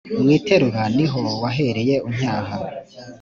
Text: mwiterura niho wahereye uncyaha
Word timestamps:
mwiterura 0.21 0.81
niho 0.95 1.21
wahereye 1.41 1.95
uncyaha 2.07 2.55